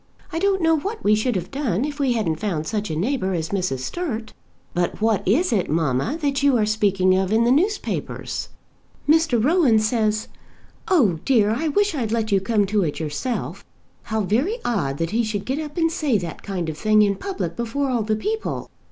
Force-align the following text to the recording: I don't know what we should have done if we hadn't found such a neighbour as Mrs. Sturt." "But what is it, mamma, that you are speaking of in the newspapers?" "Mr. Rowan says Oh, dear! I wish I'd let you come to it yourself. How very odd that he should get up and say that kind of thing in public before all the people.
I 0.33 0.39
don't 0.39 0.63
know 0.63 0.75
what 0.79 1.03
we 1.03 1.13
should 1.13 1.35
have 1.35 1.51
done 1.51 1.85
if 1.85 1.99
we 1.99 2.13
hadn't 2.13 2.39
found 2.39 2.65
such 2.65 2.89
a 2.89 2.95
neighbour 2.95 3.33
as 3.35 3.49
Mrs. 3.49 3.81
Sturt." 3.81 4.33
"But 4.73 4.99
what 4.99 5.21
is 5.27 5.53
it, 5.53 5.69
mamma, 5.69 6.17
that 6.23 6.41
you 6.41 6.57
are 6.57 6.65
speaking 6.65 7.15
of 7.15 7.31
in 7.31 7.43
the 7.43 7.51
newspapers?" 7.51 8.49
"Mr. 9.07 9.37
Rowan 9.43 9.77
says 9.77 10.27
Oh, 10.87 11.19
dear! 11.23 11.51
I 11.51 11.67
wish 11.67 11.93
I'd 11.93 12.11
let 12.11 12.31
you 12.31 12.41
come 12.41 12.65
to 12.65 12.81
it 12.83 12.99
yourself. 12.99 13.63
How 14.05 14.21
very 14.21 14.57
odd 14.65 14.97
that 14.97 15.11
he 15.11 15.23
should 15.23 15.45
get 15.45 15.59
up 15.59 15.77
and 15.77 15.91
say 15.91 16.17
that 16.17 16.41
kind 16.41 16.67
of 16.67 16.79
thing 16.79 17.03
in 17.03 17.13
public 17.13 17.55
before 17.55 17.91
all 17.91 18.01
the 18.01 18.15
people. 18.15 18.71